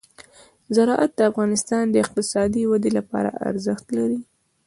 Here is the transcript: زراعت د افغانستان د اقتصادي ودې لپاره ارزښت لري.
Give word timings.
زراعت 0.75 1.11
د 1.15 1.19
افغانستان 1.31 1.83
د 1.89 1.95
اقتصادي 2.03 2.63
ودې 2.67 2.91
لپاره 2.97 3.29
ارزښت 3.49 3.85
لري. 3.97 4.19